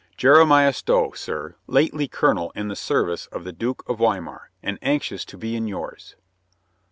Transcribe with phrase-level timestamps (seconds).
[0.17, 5.23] "Jeremiah Stow, sir, lately colonel in the service of the Duke of Weimar, and anxious
[5.25, 6.15] to be in yours."